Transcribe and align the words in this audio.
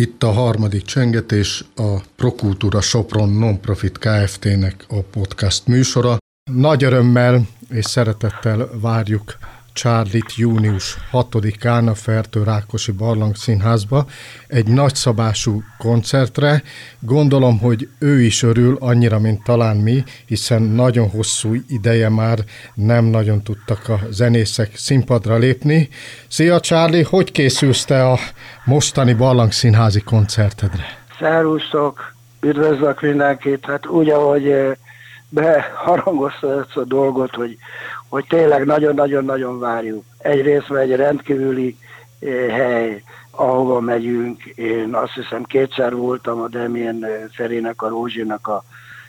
Itt 0.00 0.22
a 0.22 0.32
harmadik 0.32 0.82
csengetés, 0.82 1.64
a 1.76 1.96
Prokultúra 2.16 2.80
Sopron 2.80 3.32
Nonprofit 3.32 3.98
Kft-nek 3.98 4.84
a 4.88 5.02
podcast 5.02 5.66
műsora. 5.66 6.16
Nagy 6.52 6.84
örömmel 6.84 7.46
és 7.70 7.84
szeretettel 7.84 8.70
várjuk 8.80 9.36
Charlie-t 9.72 10.36
június 10.36 10.96
6-án 11.12 11.88
a 11.88 11.94
Fertő 11.94 12.42
Rákosi 12.42 12.92
Barlang 12.92 13.36
Színházba 13.36 14.06
egy 14.46 14.66
nagyszabású 14.66 15.62
koncertre. 15.78 16.62
Gondolom, 16.98 17.58
hogy 17.58 17.88
ő 17.98 18.20
is 18.20 18.42
örül 18.42 18.76
annyira, 18.80 19.18
mint 19.18 19.44
talán 19.44 19.76
mi, 19.76 20.02
hiszen 20.26 20.62
nagyon 20.62 21.08
hosszú 21.08 21.54
ideje 21.68 22.08
már 22.08 22.38
nem 22.74 23.04
nagyon 23.04 23.42
tudtak 23.42 23.88
a 23.88 23.98
zenészek 24.10 24.76
színpadra 24.76 25.36
lépni. 25.36 25.88
Szia 26.28 26.60
Charlie, 26.60 27.02
hogy 27.02 27.32
készülsz 27.32 27.84
te 27.84 28.08
a 28.08 28.18
mostani 28.64 29.14
Barlang 29.14 29.52
Színházi 29.52 30.00
koncertedre? 30.00 30.84
Szerusztok, 31.18 32.14
üdvözlök 32.40 33.00
mindenkit. 33.00 33.64
Hát 33.66 33.86
úgy, 33.86 34.08
ahogy 34.08 34.48
eh, 34.48 34.72
beharangozta 35.28 36.60
ezt 36.60 36.76
a 36.76 36.84
dolgot, 36.84 37.34
hogy, 37.34 37.56
hogy 38.10 38.24
tényleg 38.28 38.64
nagyon-nagyon-nagyon 38.64 39.58
várjuk. 39.58 40.04
Egyrészt 40.18 40.70
egy 40.70 40.96
rendkívüli 40.96 41.76
eh, 42.20 42.48
hely, 42.48 43.02
ahova 43.30 43.80
megyünk. 43.80 44.42
Én 44.44 44.94
azt 44.94 45.12
hiszem 45.12 45.44
kétszer 45.44 45.94
voltam 45.94 46.40
a 46.40 46.48
Demien 46.48 47.04
eh, 47.04 47.24
Ferének, 47.32 47.82
a 47.82 47.88
Rózsinak 47.88 48.48
a 48.48 48.64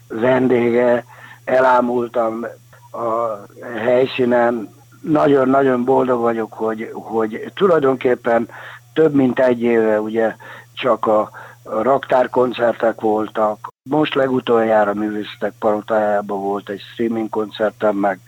vendége, 0.07 1.05
elámultam 1.43 2.45
a 2.91 3.39
helyszínen, 3.77 4.73
nagyon-nagyon 5.01 5.83
boldog 5.83 6.21
vagyok, 6.21 6.54
hogy, 6.54 6.89
hogy 6.93 7.51
tulajdonképpen 7.55 8.48
több 8.93 9.13
mint 9.13 9.39
egy 9.39 9.61
éve 9.61 10.01
ugye 10.01 10.35
csak 10.73 11.05
a, 11.05 11.20
a 11.63 11.81
raktárkoncertek 11.81 13.01
voltak. 13.01 13.67
Most 13.89 14.15
legutoljára 14.15 14.93
művészetek 14.93 15.54
parotájában 15.59 16.41
volt 16.41 16.70
egy 16.70 16.81
streaming 16.93 17.29
koncertem, 17.29 17.95
meg, 17.95 18.20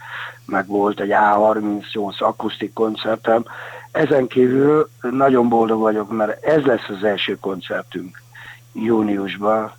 meg 0.45 0.67
volt 0.67 0.99
egy 0.99 1.11
A38 1.13 2.17
akusztik 2.17 2.73
koncertem. 2.73 3.45
Ezen 3.91 4.27
kívül 4.27 4.89
nagyon 5.01 5.49
boldog 5.49 5.79
vagyok, 5.79 6.11
mert 6.11 6.45
ez 6.45 6.63
lesz 6.63 6.89
az 6.89 7.03
első 7.03 7.37
koncertünk 7.39 8.21
júniusban 8.73 9.71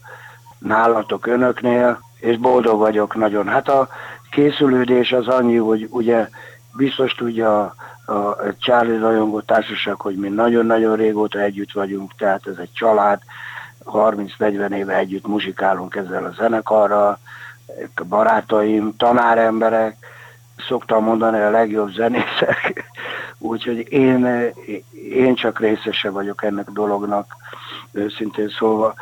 nálatok 0.59 1.27
önöknél, 1.27 2.01
és 2.21 2.37
boldog 2.39 2.79
vagyok 2.79 3.15
nagyon. 3.15 3.49
Hát 3.49 3.69
a 3.69 3.89
készülődés 4.31 5.13
az 5.13 5.29
annyi, 5.29 5.57
hogy 5.57 5.87
ugye 5.91 6.29
biztos 6.77 7.15
tudja 7.15 7.75
a, 8.05 8.13
a 8.13 8.37
Charlie 8.59 8.99
Rajongó 8.99 9.41
Társaság, 9.41 10.01
hogy 10.01 10.17
mi 10.17 10.29
nagyon-nagyon 10.29 10.97
régóta 10.97 11.41
együtt 11.41 11.73
vagyunk, 11.73 12.13
tehát 12.17 12.47
ez 12.47 12.57
egy 12.57 12.73
család, 12.73 13.21
30-40 13.85 14.75
éve 14.75 14.97
együtt 14.97 15.27
muzsikálunk 15.27 15.95
ezzel 15.95 16.25
a 16.25 16.33
zenekarral, 16.37 17.19
barátaim, 18.09 18.97
tanáremberek, 18.97 19.97
szoktam 20.57 21.05
mondani 21.05 21.41
a 21.41 21.51
legjobb 21.51 21.91
zenészek, 21.93 22.85
úgyhogy 23.39 23.93
én, 23.93 24.53
én 25.11 25.35
csak 25.35 25.61
részese 25.61 26.11
vagyok 26.11 26.43
ennek 26.43 26.71
dolognak, 26.71 27.37
őszintén 27.93 28.49
szólva. 28.49 28.95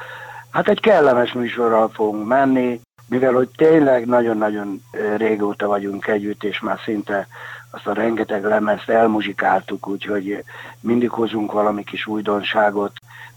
Hát 0.50 0.68
egy 0.68 0.80
kellemes 0.80 1.32
műsorral 1.32 1.88
fogunk 1.88 2.26
menni, 2.26 2.80
mivel 3.08 3.32
hogy 3.32 3.48
tényleg 3.56 4.06
nagyon-nagyon 4.06 4.82
régóta 5.16 5.66
vagyunk 5.66 6.06
együtt, 6.06 6.44
és 6.44 6.60
már 6.60 6.78
szinte 6.84 7.26
azt 7.74 7.86
a 7.86 7.92
rengeteg 7.92 8.44
lemezt 8.44 8.88
elmuzsikáltuk, 8.88 9.88
úgyhogy 9.88 10.44
mindig 10.80 11.10
hozunk 11.10 11.52
valami 11.52 11.84
kis 11.84 12.06
újdonságot, 12.06 12.92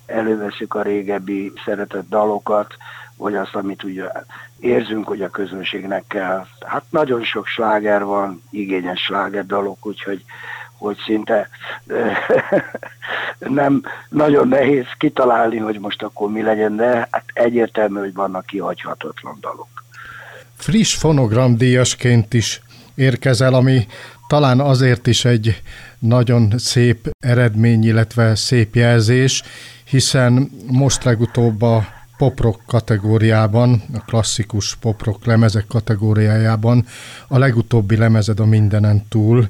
előveszük 0.06 0.74
a 0.74 0.82
régebbi 0.82 1.52
szeretett 1.66 2.10
dalokat, 2.10 2.76
vagy 3.18 3.36
azt, 3.36 3.56
amit 3.56 3.84
ugye 3.84 4.04
érzünk, 4.60 5.08
hogy 5.08 5.22
a 5.22 5.30
közönségnek 5.30 6.04
kell. 6.08 6.46
Hát 6.66 6.84
nagyon 6.90 7.24
sok 7.24 7.48
sláger 7.48 8.04
van, 8.04 8.42
igényes 8.52 9.02
sláger 9.02 9.46
dalok, 9.46 9.86
úgyhogy 9.86 10.24
hogy 10.78 10.98
szinte 11.06 11.50
nem 13.40 13.84
nagyon 14.10 14.48
nehéz 14.48 14.86
kitalálni, 14.98 15.58
hogy 15.58 15.80
most 15.80 16.02
akkor 16.02 16.32
mi 16.32 16.42
legyen, 16.42 16.76
de 16.76 17.08
hát 17.12 17.24
egyértelmű, 17.34 18.00
hogy 18.00 18.14
vannak 18.14 18.46
kihagyhatatlan 18.46 19.38
dalok. 19.42 19.68
Friss 20.56 20.96
fonogramdíjasként 20.96 22.34
is 22.34 22.62
érkezel, 22.96 23.54
ami 23.54 23.88
talán 24.28 24.60
azért 24.60 25.08
is 25.08 25.26
egy 25.26 25.62
nagyon 26.00 26.54
szép 26.58 27.10
eredmény, 27.20 27.84
illetve 27.84 28.36
szép 28.36 28.76
jelzés, 28.76 29.44
hiszen 29.84 30.52
most 30.68 31.04
legutóbb 31.04 31.62
a 31.62 31.86
poprok 32.18 32.62
kategóriában, 32.68 33.82
a 33.94 34.00
klasszikus 34.06 34.76
poprok 34.76 35.26
lemezek 35.26 35.66
kategóriájában 35.68 36.86
a 37.28 37.38
legutóbbi 37.38 37.98
lemezed 37.98 38.40
a 38.40 38.46
mindenen 38.46 39.08
túl, 39.10 39.48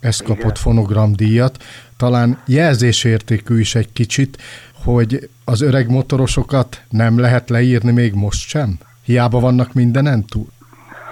ez 0.00 0.18
kapott 0.20 0.40
Igen. 0.40 0.54
fonogramdíjat. 0.54 1.62
Talán 1.96 2.38
jelzésértékű 2.46 3.60
is 3.60 3.74
egy 3.74 3.92
kicsit, 3.92 4.38
hogy 4.84 5.28
az 5.44 5.60
öreg 5.60 5.90
motorosokat 5.90 6.82
nem 6.88 7.18
lehet 7.18 7.50
leírni 7.50 7.92
még 7.92 8.14
most 8.14 8.48
sem? 8.48 8.78
Hiába 9.02 9.40
vannak 9.40 9.72
mindenen 9.72 10.24
túl? 10.24 10.46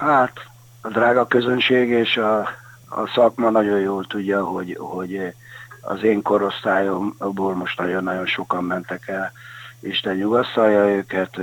Hát, 0.00 0.32
a 0.80 0.88
drága 0.88 1.26
közönség 1.26 1.88
és 1.88 2.16
a, 2.16 2.48
a 2.88 3.06
szakma 3.14 3.50
nagyon 3.50 3.80
jól 3.80 4.06
tudja, 4.06 4.44
hogy, 4.44 4.76
hogy 4.80 5.34
az 5.80 6.02
én 6.02 6.22
korosztályomból 6.22 7.54
most 7.54 7.78
nagyon-nagyon 7.78 8.26
sokan 8.26 8.64
mentek 8.64 9.08
el. 9.08 9.32
Isten 9.80 10.16
nyugasszalja 10.16 10.88
őket, 10.88 11.38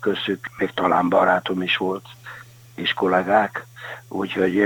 köszük, 0.00 0.50
még 0.58 0.70
talán 0.74 1.08
barátom 1.08 1.62
is 1.62 1.76
volt, 1.76 2.04
és 2.74 2.92
kollégák. 2.92 3.66
Úgyhogy 4.08 4.62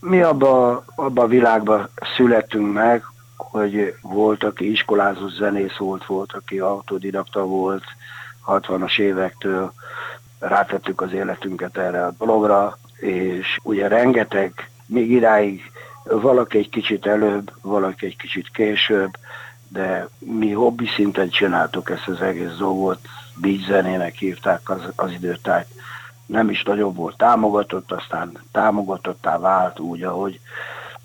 mi 0.00 0.22
abba, 0.22 0.84
abba 0.94 1.22
a 1.22 1.26
világba 1.26 1.88
születtünk 2.16 2.72
meg, 2.72 3.04
hogy 3.36 3.94
volt, 4.00 4.44
aki 4.44 4.70
iskolázó 4.70 5.28
zenész 5.28 5.76
volt, 5.76 6.06
volt, 6.06 6.32
aki 6.32 6.58
autodidakta 6.58 7.44
volt, 7.44 7.84
60-as 8.46 8.98
évektől 8.98 9.72
rátettük 10.38 11.00
az 11.00 11.12
életünket 11.12 11.76
erre 11.76 12.06
a 12.06 12.14
dologra, 12.18 12.78
és 12.96 13.58
ugye 13.62 13.88
rengeteg, 13.88 14.70
még 14.92 15.10
idáig 15.10 15.70
valaki 16.04 16.58
egy 16.58 16.68
kicsit 16.68 17.06
előbb, 17.06 17.52
valaki 17.62 18.06
egy 18.06 18.16
kicsit 18.16 18.50
később, 18.50 19.10
de 19.68 20.08
mi 20.18 20.52
hobbi 20.52 20.86
szinten 20.86 21.28
csináltuk 21.28 21.90
ezt 21.90 22.08
az 22.08 22.20
egész 22.20 22.56
dolgot, 22.58 22.98
beat 23.36 23.60
zenének 23.60 24.14
hívták 24.14 24.70
az, 24.70 24.92
az 24.96 25.12
időtájt. 25.12 25.66
Nem 26.26 26.50
is 26.50 26.62
nagyon 26.62 26.94
volt 26.94 27.16
támogatott, 27.16 27.92
aztán 27.92 28.38
támogatottá 28.52 29.38
vált 29.38 29.78
úgy, 29.78 30.02
ahogy 30.02 30.40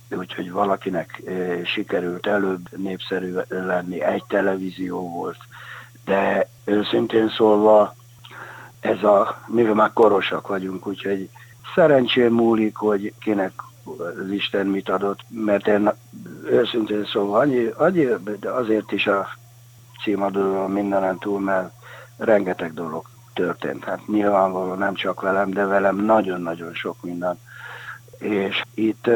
úgyhogy 0.09 0.51
valakinek 0.51 1.21
e, 1.25 1.65
sikerült 1.65 2.27
előbb 2.27 2.77
népszerű 2.77 3.35
lenni, 3.47 4.01
egy 4.01 4.23
televízió 4.27 5.09
volt, 5.09 5.37
de 6.05 6.49
őszintén 6.65 7.29
szólva 7.29 7.95
ez 8.79 9.03
a, 9.03 9.41
mivel 9.47 9.73
már 9.73 9.93
korosak 9.93 10.47
vagyunk, 10.47 10.87
úgyhogy 10.87 11.29
szerencsém 11.75 12.33
múlik, 12.33 12.75
hogy 12.75 13.13
kinek 13.19 13.51
az 13.97 14.31
Isten 14.31 14.67
mit 14.67 14.89
adott, 14.89 15.19
mert 15.29 15.67
én 15.67 15.91
őszintén 16.43 17.05
szóval 17.05 17.39
annyi, 17.39 17.65
annyi 17.77 18.07
de 18.39 18.49
azért 18.49 18.91
is 18.91 19.07
a 19.07 19.27
címadóról 20.03 20.67
mindenen 20.67 21.17
túl, 21.17 21.39
mert 21.39 21.71
rengeteg 22.17 22.73
dolog 22.73 23.05
történt. 23.33 23.83
Hát 23.83 24.07
nyilvánvalóan 24.07 24.77
nem 24.77 24.93
csak 24.93 25.21
velem, 25.21 25.49
de 25.49 25.65
velem 25.65 25.95
nagyon-nagyon 25.95 26.73
sok 26.73 26.95
minden. 27.01 27.39
És 28.17 28.61
itt 28.73 29.09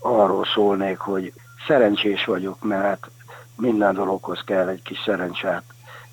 arról 0.00 0.44
szólnék, 0.44 0.98
hogy 0.98 1.32
szerencsés 1.66 2.24
vagyok, 2.24 2.62
mert 2.62 3.10
minden 3.56 3.94
dologhoz 3.94 4.42
kell 4.44 4.68
egy 4.68 4.82
kis 4.82 5.02
szerencsát. 5.04 5.62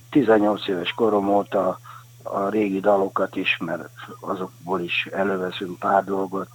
18 0.09 0.67
éves 0.67 0.91
korom 0.91 1.29
óta 1.29 1.79
a 2.23 2.49
régi 2.49 2.79
dalokat 2.79 3.35
is, 3.35 3.57
mert 3.59 3.89
azokból 4.19 4.81
is 4.81 5.07
előveszünk 5.11 5.79
pár 5.79 6.03
dolgot, 6.03 6.47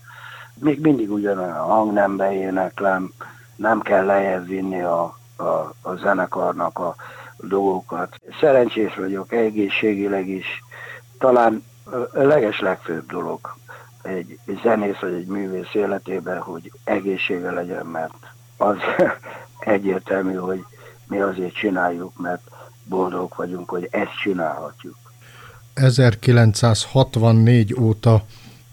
még 0.60 0.81
mindig 0.81 1.12
ugyanolyan 1.12 1.56
hangnembe 1.56 2.32
éneklem, 2.32 3.12
nem 3.56 3.81
kell 3.81 4.05
lejjebb 4.05 4.46
vinni 4.46 4.82
a, 4.82 5.19
a, 5.37 5.43
a 5.82 5.94
zenekarnak 5.96 6.78
a 6.78 6.94
dolgokat. 7.37 8.20
Szerencsés 8.40 8.94
vagyok 8.94 9.32
egészségileg 9.32 10.28
is. 10.28 10.64
Talán 11.19 11.64
a 12.12 12.22
leges 12.22 12.60
legfőbb 12.60 13.06
dolog 13.06 13.56
egy 14.02 14.38
zenész 14.62 14.99
vagy 15.00 15.12
egy 15.12 15.26
művész 15.26 15.75
életében, 15.75 16.40
hogy 16.40 16.72
egészsége 16.84 17.50
legyen, 17.50 17.87
mert 17.87 18.14
az 18.56 18.76
egyértelmű, 19.58 20.34
hogy 20.34 20.64
mi 21.06 21.20
azért 21.20 21.54
csináljuk, 21.54 22.19
mert 22.19 22.43
boldog 22.84 23.32
vagyunk, 23.37 23.69
hogy 23.69 23.88
ezt 23.90 24.20
csinálhatjuk. 24.22 24.96
1964 25.75 27.75
óta 27.81 28.22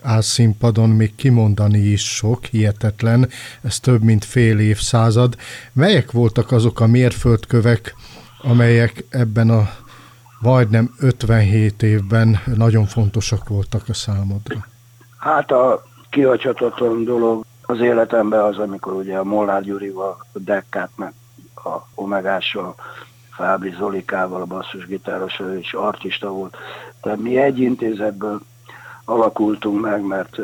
áll 0.06 0.22
színpadon, 0.22 0.90
még 0.90 1.16
kimondani 1.16 1.78
is 1.78 2.16
sok, 2.16 2.46
hihetetlen, 2.46 3.30
ez 3.62 3.80
több 3.80 4.02
mint 4.02 4.26
fél 4.26 4.60
évszázad. 4.60 5.36
Melyek 5.74 6.12
voltak 6.12 6.52
azok 6.52 6.80
a 6.80 6.88
mérföldkövek, 6.88 7.96
amelyek 8.42 9.04
ebben 9.10 9.50
a 9.50 9.70
majdnem 10.40 10.94
57 11.00 11.84
évben 11.84 12.40
nagyon 12.56 12.86
fontosak 12.86 13.48
voltak 13.48 13.84
a 13.88 13.94
számodra? 13.94 14.66
Hát 15.18 15.52
a 15.52 15.84
kihacsatotlan 16.10 17.04
dolog 17.04 17.46
az 17.62 17.80
életemben 17.80 18.40
az, 18.40 18.58
amikor 18.58 18.94
ugye 18.94 19.18
a 19.18 19.24
Molnár 19.24 19.64
Gyurival, 19.64 20.26
a 20.34 20.40
Dekkát, 20.40 20.90
meg 20.96 21.14
a 21.56 21.88
Omegással, 21.96 22.76
Fábri 23.32 23.74
Zolikával, 23.78 24.42
a 24.42 24.46
basszusgitárossal 24.46 25.58
és 25.58 25.74
artista 25.74 26.30
volt. 26.30 26.58
Tehát 27.02 27.20
mi 27.20 27.38
egy 27.38 27.60
intézetből 27.60 28.42
alakultunk 29.06 29.82
meg, 29.82 30.02
mert 30.02 30.38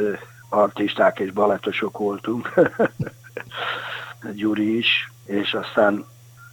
artisták 0.50 1.20
és 1.20 1.32
balettosok 1.32 1.98
voltunk. 1.98 2.54
Gyuri 4.34 4.78
is, 4.78 5.12
és 5.26 5.54
aztán 5.54 6.06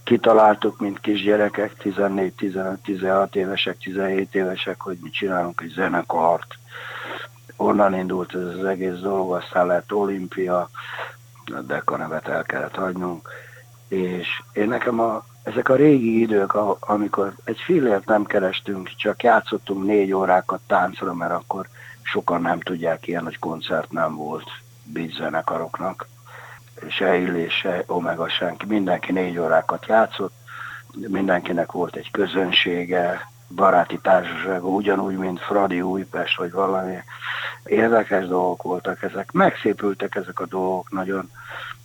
kitaláltuk, 0.03 0.79
mint 0.79 0.99
kisgyerekek, 0.99 1.73
14, 1.73 2.33
15, 2.33 2.79
16 2.81 3.35
évesek, 3.35 3.77
17 3.77 4.35
évesek, 4.35 4.81
hogy 4.81 4.97
mi 5.01 5.09
csinálunk 5.09 5.61
egy 5.61 5.71
zenekart. 5.75 6.57
Onnan 7.55 7.97
indult 7.97 8.35
ez 8.35 8.41
az 8.41 8.65
egész 8.65 8.99
dolog, 8.99 9.33
aztán 9.33 9.67
lett 9.67 9.93
olimpia, 9.93 10.69
a 11.85 11.95
nevet 11.95 12.27
el 12.27 12.43
kellett 12.43 12.75
hagynunk. 12.75 13.29
És 13.87 14.27
én 14.53 14.67
nekem 14.67 14.99
a, 14.99 15.25
ezek 15.43 15.69
a 15.69 15.75
régi 15.75 16.19
idők, 16.19 16.53
amikor 16.79 17.33
egy 17.43 17.59
fillért 17.59 18.05
nem 18.05 18.25
kerestünk, 18.25 18.91
csak 18.95 19.23
játszottunk 19.23 19.85
négy 19.85 20.13
órákat 20.13 20.59
táncra, 20.67 21.13
mert 21.13 21.31
akkor 21.31 21.67
sokan 22.11 22.41
nem 22.41 22.59
tudják, 22.59 23.07
ilyen 23.07 23.23
nagy 23.23 23.39
koncert 23.39 23.91
nem 23.91 24.15
volt 24.15 24.49
beat 24.83 25.11
zenekaroknak. 25.11 26.07
Se 26.89 27.17
Illis, 27.17 27.53
se 27.53 27.83
Omega 27.87 28.29
senki, 28.29 28.65
mindenki 28.65 29.11
négy 29.11 29.37
órákat 29.37 29.85
játszott, 29.85 30.33
mindenkinek 31.07 31.71
volt 31.71 31.95
egy 31.95 32.11
közönsége, 32.11 33.27
baráti 33.55 33.99
társasága, 34.01 34.67
ugyanúgy, 34.67 35.17
mint 35.17 35.39
Fradi 35.39 35.81
Újpest, 35.81 36.37
vagy 36.37 36.51
valami 36.51 36.95
érdekes 37.63 38.27
dolgok 38.27 38.63
voltak 38.63 39.03
ezek. 39.03 39.31
Megszépültek 39.31 40.15
ezek 40.15 40.39
a 40.39 40.45
dolgok 40.45 40.91
nagyon, 40.91 41.31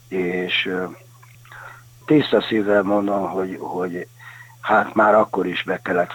és 0.07 0.71
tiszta 2.05 2.41
szívvel 2.41 2.81
mondom, 2.81 3.29
hogy, 3.29 3.57
hogy 3.59 4.07
hát 4.61 4.93
már 4.93 5.15
akkor 5.15 5.45
is 5.45 5.63
be 5.63 5.81
kellett, 5.81 6.13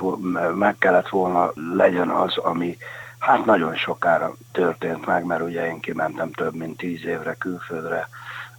meg 0.54 0.78
kellett 0.78 1.08
volna 1.08 1.52
legyen 1.76 2.08
az, 2.08 2.36
ami 2.36 2.76
hát 3.20 3.44
nagyon 3.44 3.75
sokára 3.75 4.34
történt 4.52 5.06
meg, 5.06 5.25
mert 5.25 5.43
ugye 5.43 5.67
én 5.67 5.81
kimentem 5.81 6.32
több 6.32 6.55
mint 6.55 6.76
tíz 6.76 7.05
évre 7.05 7.34
külföldre, 7.34 8.08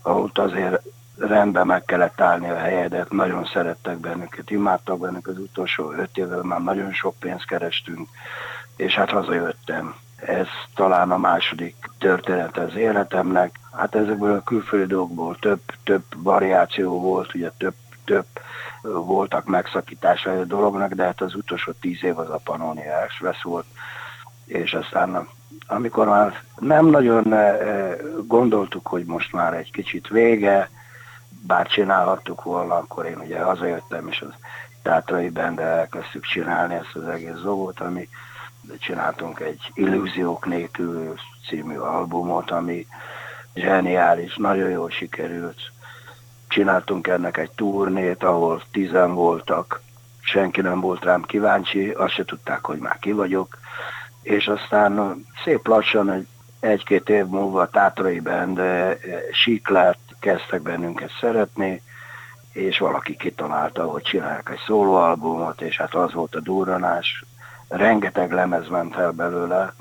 ott 0.03 0.37
azért 0.37 0.81
rendben 1.17 1.65
meg 1.65 1.85
kellett 1.85 2.21
állni 2.21 2.49
a 2.49 2.57
helyedet, 2.57 3.11
nagyon 3.11 3.45
szerettek 3.45 3.97
bennünket, 3.97 4.49
imádtak 4.49 4.99
bennünket, 4.99 5.33
az 5.33 5.39
utolsó 5.39 5.91
öt 5.91 6.17
évvel 6.17 6.41
már 6.41 6.63
nagyon 6.63 6.93
sok 6.93 7.15
pénzt 7.19 7.45
kerestünk, 7.45 8.09
és 8.75 8.95
hát 8.95 9.09
hazajöttem. 9.09 9.95
Ez 10.15 10.47
talán 10.75 11.11
a 11.11 11.17
második 11.17 11.75
történet 11.99 12.57
az 12.57 12.75
életemnek. 12.75 13.59
Hát 13.71 13.95
ezekből 13.95 14.35
a 14.35 14.43
külföldi 14.43 14.85
dolgokból 14.85 15.37
több, 15.39 15.61
több 15.83 16.03
variáció 16.15 16.99
volt, 16.99 17.33
ugye 17.33 17.51
több, 17.57 17.73
több 18.05 18.25
voltak 18.81 19.45
megszakításai 19.45 20.37
a 20.37 20.45
dolognak, 20.45 20.93
de 20.93 21.03
hát 21.03 21.21
az 21.21 21.35
utolsó 21.35 21.71
tíz 21.71 22.03
év 22.03 22.19
az 22.19 22.29
a 22.29 22.41
Pannoniás 22.43 23.19
vesz 23.19 23.41
volt, 23.41 23.65
és 24.51 24.73
aztán 24.73 25.27
amikor 25.67 26.07
már 26.07 26.43
nem 26.59 26.85
nagyon 26.85 27.33
eh, 27.33 27.95
gondoltuk, 28.27 28.87
hogy 28.87 29.05
most 29.05 29.33
már 29.33 29.53
egy 29.53 29.71
kicsit 29.71 30.07
vége, 30.07 30.69
bár 31.47 31.67
csinálhattuk 31.67 32.43
volna, 32.43 32.75
akkor 32.75 33.05
én 33.05 33.17
ugye 33.17 33.39
hazajöttem, 33.39 34.07
és 34.07 34.21
az 34.21 34.33
Tátrai 34.81 35.29
Bende 35.29 35.63
elkezdtük 35.63 36.23
csinálni 36.23 36.73
ezt 36.73 36.95
az 36.95 37.07
egész 37.07 37.39
dolgot, 37.43 37.79
ami 37.79 38.09
csináltunk 38.79 39.39
egy 39.39 39.71
Illúziók 39.73 40.45
nélkül 40.45 41.15
című 41.47 41.75
albumot, 41.75 42.51
ami 42.51 42.87
zseniális, 43.53 44.35
nagyon 44.35 44.69
jól 44.69 44.89
sikerült. 44.89 45.59
Csináltunk 46.47 47.07
ennek 47.07 47.37
egy 47.37 47.51
turnét, 47.51 48.23
ahol 48.23 48.61
tizen 48.71 49.13
voltak, 49.13 49.81
senki 50.21 50.61
nem 50.61 50.79
volt 50.79 51.03
rám 51.03 51.21
kíváncsi, 51.21 51.89
azt 51.89 52.13
se 52.13 52.25
tudták, 52.25 52.65
hogy 52.65 52.77
már 52.77 52.99
ki 52.99 53.11
vagyok 53.11 53.57
és 54.21 54.47
aztán 54.47 55.25
szép 55.43 55.67
lassan 55.67 56.11
egy, 56.11 56.27
egy-két 56.59 57.09
év 57.09 57.25
múlva 57.25 57.61
a 57.61 57.69
Tátrai 57.69 58.19
Band 58.19 58.61
síklát 59.31 59.97
kezdtek 60.19 60.61
bennünket 60.61 61.11
szeretni, 61.19 61.81
és 62.51 62.77
valaki 62.77 63.15
kitalálta, 63.15 63.83
hogy 63.85 64.01
csinálják 64.01 64.49
egy 64.51 64.61
szólóalbumot, 64.65 65.61
és 65.61 65.77
hát 65.77 65.93
az 65.93 66.13
volt 66.13 66.35
a 66.35 66.39
durranás, 66.39 67.23
rengeteg 67.67 68.31
lemez 68.31 68.67
ment 68.67 68.95
el 68.95 69.11
belőle, 69.11 69.73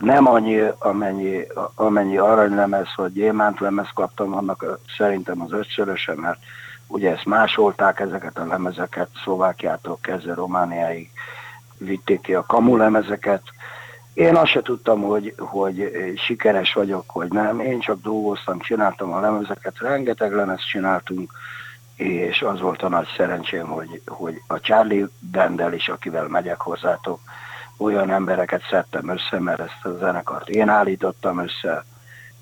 nem 0.00 0.26
annyi, 0.26 0.60
amennyi, 0.78 1.46
amennyi 1.74 2.16
aranylemez, 2.16 2.88
vagy 2.96 3.12
gyémánt 3.12 3.60
lemez 3.60 3.88
kaptam, 3.94 4.34
annak 4.34 4.78
szerintem 4.96 5.40
az 5.40 5.52
ötszöröse, 5.52 6.14
mert 6.14 6.38
ugye 6.86 7.12
ezt 7.12 7.24
másolták 7.24 8.00
ezeket 8.00 8.38
a 8.38 8.46
lemezeket 8.46 9.08
Szlovákiától 9.22 9.98
kezdve 10.00 10.34
Romániáig, 10.34 11.10
vitték 11.84 12.20
ki 12.20 12.34
a 12.34 12.46
kamulemezeket. 12.46 13.42
Én 14.14 14.36
azt 14.36 14.50
se 14.50 14.62
tudtam, 14.62 15.02
hogy, 15.02 15.34
hogy 15.38 15.92
sikeres 16.16 16.72
vagyok, 16.72 17.12
vagy 17.12 17.32
nem. 17.32 17.60
Én 17.60 17.80
csak 17.80 18.02
dolgoztam, 18.02 18.58
csináltam 18.58 19.12
a 19.12 19.20
lemezeket, 19.20 19.78
rengeteg 19.78 20.32
lemez 20.32 20.64
csináltunk, 20.64 21.32
és 21.96 22.42
az 22.42 22.60
volt 22.60 22.82
a 22.82 22.88
nagy 22.88 23.06
szerencsém, 23.16 23.66
hogy, 23.66 24.02
hogy 24.06 24.42
a 24.46 24.60
Charlie 24.60 25.06
Bendel 25.18 25.72
is, 25.72 25.88
akivel 25.88 26.28
megyek 26.28 26.60
hozzátok, 26.60 27.20
olyan 27.76 28.10
embereket 28.10 28.62
szedtem 28.70 29.08
össze, 29.08 29.40
mert 29.40 29.60
ezt 29.60 29.84
a 29.84 29.96
zenekart 29.98 30.48
én 30.48 30.68
állítottam 30.68 31.38
össze, 31.38 31.84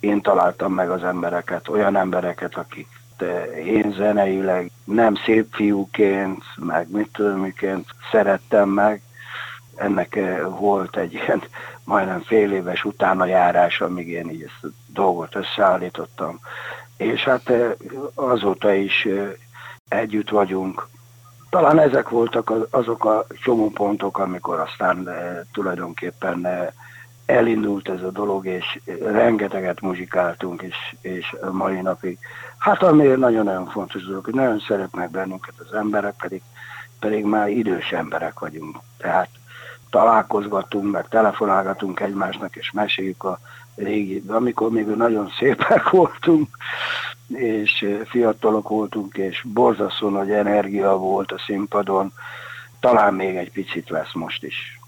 én 0.01 0.21
találtam 0.21 0.73
meg 0.73 0.91
az 0.91 1.05
embereket, 1.05 1.69
olyan 1.69 1.97
embereket, 1.97 2.57
akik 2.57 2.89
én 3.65 3.93
zeneileg 3.97 4.71
nem 4.85 5.15
szép 5.15 5.47
fiúként, 5.51 6.45
meg 6.57 6.91
mit 6.91 7.09
tudom 7.13 7.41
miként 7.41 7.87
szerettem 8.11 8.69
meg, 8.69 9.03
ennek 9.83 10.17
eh, 10.17 10.41
volt 10.59 10.97
egy 10.97 11.13
ilyen 11.13 11.43
majdnem 11.85 12.21
fél 12.21 12.53
éves 12.53 12.85
utána 12.85 13.25
járás, 13.25 13.81
amíg 13.81 14.09
én 14.09 14.31
így 14.31 14.43
ezt 14.43 14.65
a 14.65 14.69
dolgot 14.93 15.35
összeállítottam. 15.35 16.41
És 16.97 17.25
hát 17.25 17.49
eh, 17.51 17.71
azóta 18.15 18.73
is 18.73 19.05
eh, 19.05 19.33
együtt 19.89 20.31
vagyunk. 20.31 20.89
Talán 21.51 21.79
ezek 21.79 22.09
voltak 22.09 22.53
azok 22.71 23.05
a 23.05 23.27
csomópontok, 23.43 24.19
amikor 24.19 24.61
aztán 24.61 25.09
tulajdonképpen 25.53 26.47
elindult 27.27 27.89
ez 27.89 28.03
a 28.03 28.11
dolog, 28.11 28.47
és 28.47 28.81
rengeteget 29.05 29.81
muzsikáltunk, 29.81 30.63
és, 30.63 30.77
és 31.01 31.37
mai 31.51 31.81
napig. 31.81 32.19
Hát 32.59 32.83
ami 32.83 33.07
nagyon-nagyon 33.07 33.67
fontos 33.67 34.05
dolog, 34.05 34.25
hogy 34.25 34.35
nagyon 34.35 34.59
szeretnek 34.69 35.11
bennünket 35.11 35.55
az 35.59 35.73
emberek, 35.73 36.15
pedig, 36.21 36.43
pedig 37.01 37.25
már 37.25 37.49
idős 37.49 37.93
emberek 37.93 38.39
vagyunk. 38.39 38.79
Tehát 38.99 39.29
találkozgatunk, 39.93 40.93
meg 40.93 41.09
telefonálgatunk 41.09 42.01
egymásnak, 42.01 42.57
és 42.57 42.71
meséljük 42.71 43.25
a 43.25 43.39
régi, 43.75 44.23
de 44.27 44.33
amikor 44.33 44.71
még 44.71 44.87
nagyon 44.87 45.33
szépek 45.39 45.91
voltunk, 45.91 46.49
és 47.29 47.87
fiatalok 48.05 48.69
voltunk, 48.69 49.17
és 49.17 49.45
borzasztó 49.47 50.09
nagy 50.09 50.31
energia 50.31 50.97
volt 50.97 51.33
a 51.33 51.39
színpadon, 51.47 52.13
talán 52.81 53.15
még 53.15 53.37
egy 53.37 53.53
picit 53.53 53.91
lesz 53.91 54.15
most 54.15 54.45
is. 54.45 54.81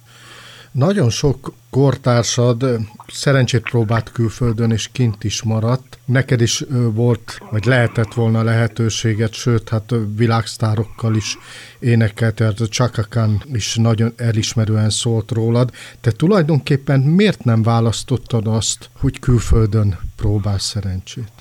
Nagyon 0.75 1.11
sok 1.11 1.53
kortársad 1.71 2.65
szerencsét 3.07 3.63
próbált 3.63 4.13
külföldön, 4.13 4.71
és 4.71 4.89
kint 4.93 5.25
is 5.25 5.43
maradt. 5.43 5.99
Neked 6.05 6.41
is 6.41 6.65
volt, 6.93 7.39
vagy 7.51 7.65
lehetett 7.65 8.15
volna 8.15 8.43
lehetőséget, 8.43 9.33
sőt, 9.33 9.69
hát 9.69 9.95
világsztárokkal 10.17 11.15
is 11.15 11.39
énekelt, 11.79 12.35
tehát 12.35 12.71
Chaka 12.71 13.03
Khan 13.09 13.43
is 13.53 13.77
nagyon 13.77 14.13
elismerően 14.17 14.91
szólt 14.91 15.31
rólad. 15.31 15.71
Te 16.01 16.11
tulajdonképpen 16.11 17.01
miért 17.01 17.45
nem 17.45 17.63
választottad 17.63 18.47
azt, 18.47 18.91
hogy 19.01 19.19
külföldön 19.19 19.99
próbálsz 20.17 20.65
szerencsét? 20.65 21.33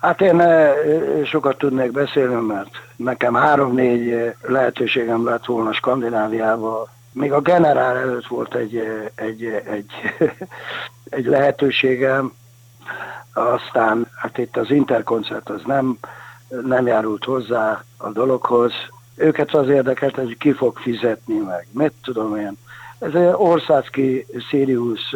Hát 0.00 0.20
én 0.20 0.42
sokat 1.24 1.58
tudnék 1.58 1.92
beszélni, 1.92 2.46
mert 2.46 2.70
nekem 2.96 3.34
három-négy 3.34 4.34
lehetőségem 4.42 5.24
lett 5.24 5.44
volna 5.44 5.72
Skandináviával 5.72 6.94
még 7.16 7.32
a 7.32 7.40
generál 7.40 7.96
előtt 7.96 8.26
volt 8.26 8.54
egy, 8.54 8.82
egy, 9.14 9.44
egy, 9.44 9.90
egy 11.18 11.24
lehetőségem, 11.24 12.32
aztán 13.32 14.10
hát 14.14 14.38
itt 14.38 14.56
az 14.56 14.70
interkoncert 14.70 15.48
az 15.48 15.60
nem, 15.64 15.98
nem 16.48 16.86
járult 16.86 17.24
hozzá 17.24 17.84
a 17.96 18.08
dologhoz. 18.08 18.72
Őket 19.14 19.54
az 19.54 19.68
érdekelt, 19.68 20.14
hogy 20.14 20.36
ki 20.38 20.52
fog 20.52 20.78
fizetni 20.78 21.38
meg. 21.38 21.66
Mit 21.70 21.92
tudom 22.02 22.36
én. 22.36 22.58
Ez 22.98 23.14
egy 23.14 23.32
országki 23.32 24.26
Sirius 24.48 25.14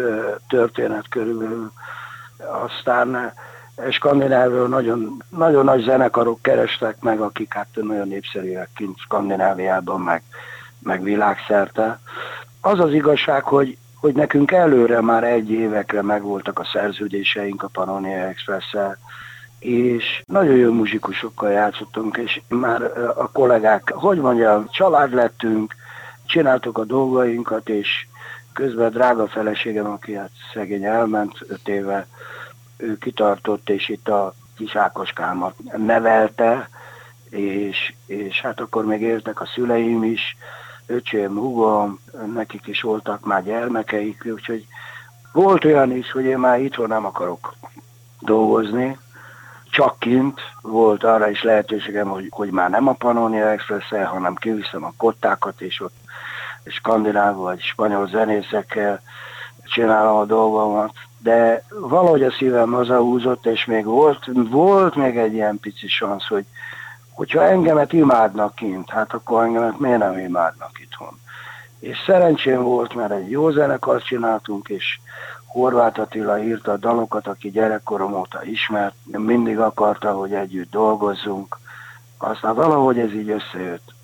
történet 0.49 1.09
körülbelül. 1.09 1.73
Aztán 2.65 3.33
Skandinávról 3.91 4.69
nagyon, 4.69 5.23
nagyon 5.29 5.65
nagy 5.65 5.83
zenekarok 5.83 6.43
kerestek 6.43 7.01
meg, 7.01 7.21
akik 7.21 7.53
hát 7.53 7.69
nagyon 7.73 8.09
népszerűek 8.09 8.69
kint 8.75 8.99
Skandináviában, 8.99 10.01
meg, 10.01 10.23
meg 10.83 11.03
világszerte. 11.03 12.01
Az 12.61 12.81
az 12.81 12.93
igazság, 12.93 13.43
hogy, 13.43 13.77
hogy 14.01 14.15
nekünk 14.15 14.51
előre 14.51 15.01
már 15.01 15.25
egy 15.25 15.51
évekre 15.51 16.03
megvoltak 16.03 16.59
a 16.59 16.69
szerződéseink 16.73 17.63
a 17.63 17.69
Pannonia 17.69 18.27
express 18.27 18.75
és 19.61 20.23
nagyon 20.27 20.57
jó 20.57 20.73
muzsikusokkal 20.73 21.51
játszottunk, 21.51 22.17
és 22.17 22.41
már 22.49 22.83
a 23.17 23.31
kollégák, 23.33 23.93
hogy 23.95 24.19
mondjam, 24.19 24.69
család 24.71 25.15
lettünk, 25.15 25.75
csináltuk 26.27 26.79
a 26.79 26.85
dolgainkat, 26.85 27.69
és 27.69 28.07
közben 28.53 28.87
a 28.87 28.89
drága 28.89 29.29
feleségem, 29.29 29.87
aki 29.87 30.15
hát 30.15 30.31
szegény 30.53 30.85
elment 30.85 31.39
öt 31.49 31.69
éve, 31.69 32.07
ő 32.77 32.99
kitartott, 32.99 33.71
és 33.71 33.89
itt 33.89 34.09
a 34.09 34.35
kis 34.57 34.77
Ákoskámat 34.77 35.55
nevelte, 35.77 36.69
és, 37.31 37.93
és 38.07 38.41
hát 38.41 38.61
akkor 38.61 38.85
még 38.85 39.01
éltek 39.01 39.41
a 39.41 39.47
szüleim 39.55 40.05
is, 40.05 40.37
öcsém, 40.91 41.35
hugom, 41.35 41.99
nekik 42.35 42.67
is 42.67 42.83
voltak 42.83 43.25
már 43.25 43.45
gyermekeik, 43.45 44.27
úgyhogy 44.33 44.67
volt 45.33 45.65
olyan 45.65 45.97
is, 45.97 46.11
hogy 46.13 46.25
én 46.25 46.39
már 46.39 46.61
itthon 46.61 46.89
nem 46.89 47.05
akarok 47.05 47.55
dolgozni, 48.21 48.99
csak 49.71 49.99
kint 49.99 50.41
volt 50.63 51.05
arra 51.05 51.31
is 51.31 51.43
lehetőségem, 51.43 52.09
hogy, 52.09 52.27
hogy 52.31 52.51
már 52.51 52.71
nem 52.71 52.89
a 52.89 52.93
Pannonia 52.93 53.51
express 53.51 53.89
hanem 53.91 54.35
kiviszem 54.35 54.85
a 54.85 54.93
kottákat, 54.97 55.61
és 55.61 55.81
ott 55.81 55.95
skandináv 56.65 57.37
vagy 57.37 57.61
spanyol 57.61 58.09
zenészekkel 58.09 59.01
csinálom 59.65 60.17
a 60.17 60.25
dolgomat, 60.25 60.93
de 61.19 61.65
valahogy 61.69 62.23
a 62.23 62.31
szívem 62.31 62.73
hazahúzott, 62.73 63.47
és 63.47 63.65
még 63.65 63.85
volt, 63.85 64.31
volt 64.51 64.95
még 64.95 65.17
egy 65.17 65.33
ilyen 65.33 65.59
pici 65.61 65.89
szansz, 65.99 66.27
hogy 66.27 66.45
hogyha 67.21 67.43
engemet 67.45 67.93
imádnak 67.93 68.55
kint, 68.55 68.91
hát 68.91 69.13
akkor 69.13 69.45
engemet 69.45 69.79
miért 69.79 69.99
nem 69.99 70.19
imádnak 70.19 70.81
itthon. 70.81 71.21
És 71.79 71.99
szerencsém 72.07 72.63
volt, 72.63 72.95
mert 72.95 73.13
egy 73.13 73.31
jó 73.31 73.51
zenekart 73.51 74.05
csináltunk, 74.05 74.69
és 74.69 75.01
Horváth 75.47 76.01
Attila 76.01 76.39
írta 76.39 76.73
a 76.73 76.77
dalokat, 76.77 77.27
aki 77.27 77.51
gyerekkorom 77.51 78.15
óta 78.15 78.45
ismert, 78.45 78.95
mindig 79.05 79.59
akarta, 79.59 80.13
hogy 80.13 80.35
együtt 80.35 80.71
dolgozzunk, 80.71 81.59
aztán 82.19 82.55
valahogy 82.55 82.99
ez 82.99 83.13
így 83.13 83.31
összejött. 83.31 83.95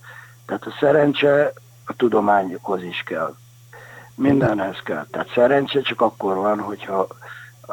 Tehát 0.46 0.66
a 0.66 0.76
szerencse 0.80 1.52
a 1.86 1.92
tudományokhoz 1.96 2.82
is 2.82 3.02
kell. 3.06 3.34
Mindenhez 4.14 4.80
kell. 4.84 5.06
Tehát 5.10 5.30
szerencse 5.34 5.80
csak 5.80 6.00
akkor 6.00 6.34
van, 6.34 6.60
hogyha 6.60 7.06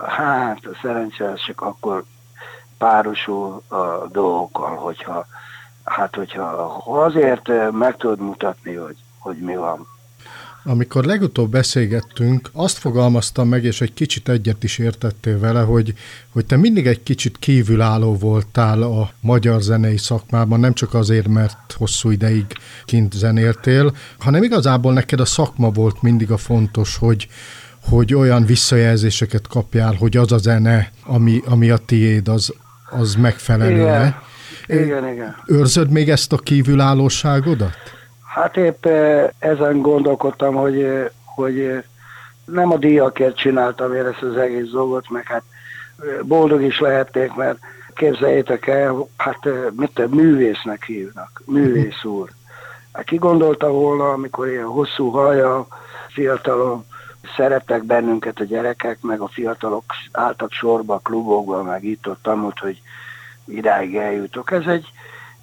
hát 0.08 0.66
a 0.66 0.78
szerencse 0.82 1.34
csak 1.34 1.62
akkor 1.62 2.04
párosul 2.84 3.62
a 3.68 4.08
dolgokkal, 4.12 4.75
hogyha 4.75 5.25
hát 5.84 6.16
hogyha 6.16 6.44
azért 6.86 7.52
meg 7.72 7.98
tudod 7.98 8.20
mutatni, 8.20 8.74
hogy, 8.74 8.96
hogy 9.20 9.38
mi 9.38 9.56
van. 9.56 9.88
Amikor 10.66 11.04
legutóbb 11.04 11.52
beszélgettünk, 11.52 12.50
azt 12.54 12.78
fogalmaztam 12.78 13.48
meg, 13.48 13.63
és 13.63 13.82
egy 13.82 13.94
kicsit 13.94 14.30
egyet 14.30 14.63
is 14.63 14.78
értettél 14.78 15.40
vele, 15.40 15.62
hogy, 15.62 15.94
hogy 16.30 16.46
te 16.46 16.58
mindig 16.58 16.88
egy 16.88 17.04
kicsit 17.04 17.38
kívülálló 17.40 18.16
voltál 18.18 18.82
a 18.82 19.10
magyar 19.20 19.62
zenei 19.62 19.98
szakmában, 19.98 20.60
nem 20.60 20.74
csak 20.74 20.94
azért, 20.94 21.28
mert 21.28 21.75
hosszú 21.78 22.10
ideig 22.10 22.46
kint 22.86 23.13
zenéltél, 23.13 23.96
hanem 24.20 24.44
igazából 24.44 24.94
neked 24.94 25.20
a 25.20 25.25
szakma 25.25 25.70
volt 25.70 26.02
mindig 26.02 26.32
a 26.32 26.38
fontos, 26.38 26.98
hogy, 26.98 27.28
hogy 27.90 28.13
olyan 28.13 28.46
visszajelzéseket 28.46 29.48
kapjál, 29.48 29.94
hogy 29.94 30.18
az 30.18 30.32
a 30.32 30.38
zene, 30.38 30.92
ami, 31.04 31.42
ami 31.46 31.70
a 31.70 31.78
tiéd, 31.78 32.28
az, 32.28 32.54
az 32.98 33.16
megfelelő. 33.16 33.82
Igen. 33.82 34.16
igen, 34.68 35.08
igen. 35.08 35.36
Őrzöd 35.46 35.90
még 35.90 36.10
ezt 36.10 36.34
a 36.34 36.38
kívülállóságodat? 36.38 37.74
Hát 38.34 38.58
épp 38.58 38.86
eh, 38.86 39.30
ezen 39.40 39.82
gondolkodtam, 39.82 40.56
hogy, 40.56 40.82
eh, 40.82 41.10
hogy 41.24 41.60
eh, 41.60 41.84
nem 42.46 42.72
a 42.72 42.78
díjakért 42.78 43.38
csináltam 43.38 43.94
én 43.94 44.06
ezt 44.06 44.22
az 44.22 44.38
egész 44.38 44.70
dolgot, 44.70 45.10
meg 45.10 45.28
hát 45.28 45.44
boldog 46.22 46.62
is 46.62 46.80
lehetnék, 46.80 47.34
mert 47.34 47.58
képzeljétek 47.94 48.68
el, 48.68 49.08
hát 49.18 49.40
mit 49.72 49.92
te, 49.94 50.08
művésznek 50.08 50.84
hívnak, 50.84 51.42
művész 51.46 52.04
úr. 52.04 52.30
Hát 52.92 53.06
ki 53.06 53.16
gondolta 53.16 53.68
volna, 53.68 54.12
amikor 54.12 54.48
ilyen 54.48 54.66
hosszú 54.66 55.10
haja, 55.10 55.68
fiatalon 56.08 56.86
szerettek 57.36 57.84
bennünket 57.84 58.39
a 58.39 58.44
gyerekek, 58.44 59.01
meg 59.01 59.20
a 59.20 59.27
fiatalok 59.27 59.84
álltak 60.12 60.51
sorba, 60.51 60.98
klubokba, 60.98 61.63
meg 61.63 61.84
itt 61.84 62.08
ott, 62.08 62.27
amúgy, 62.27 62.60
hogy 62.60 62.82
idáig 63.46 63.96
eljutok. 63.96 64.51
Ez 64.51 64.65
egy 64.65 64.92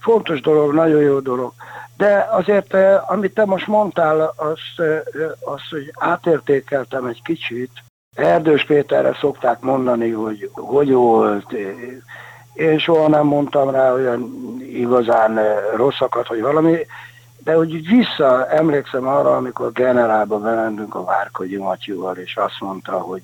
fontos 0.00 0.40
dolog, 0.40 0.75
nagyon 0.75 1.00
jó 1.00 1.20
dolog. 1.20 1.52
De 1.96 2.28
azért, 2.30 2.75
eh, 2.75 3.10
amit 3.10 3.34
te 3.34 3.44
most 3.44 3.66
mondtál, 3.66 4.34
azt, 4.37 4.80
eh, 4.80 5.00
azt 5.40 5.68
hogy 5.70 5.92
átértékeltem 5.99 7.06
egy 7.06 7.22
kicsit. 7.22 7.70
Erdős 8.14 8.64
Péterre 8.64 9.16
szokták 9.20 9.60
mondani, 9.60 10.10
hogy 10.10 10.50
hogy 10.52 10.92
volt. 10.92 11.52
Én 12.54 12.78
soha 12.78 13.08
nem 13.08 13.26
mondtam 13.26 13.70
rá 13.70 13.92
olyan 13.92 14.32
igazán 14.60 15.38
eh, 15.38 15.56
rosszakat, 15.76 16.26
hogy 16.26 16.40
valami, 16.40 16.76
de 17.44 17.59
úgy 17.59 17.87
vissza 17.87 18.49
emlékszem 18.49 19.06
arra, 19.06 19.37
amikor 19.37 19.73
generálba 19.73 20.38
bementünk 20.38 20.94
a 20.94 21.04
Várkogyi 21.04 21.56
Matyúval, 21.56 22.16
és 22.16 22.37
azt 22.37 22.61
mondta, 22.61 22.99
hogy 22.99 23.23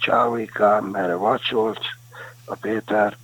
Csávika, 0.00 0.80
mert 0.92 1.18
vacsolt 1.18 1.80
a 2.44 2.54
Péter, 2.60 3.16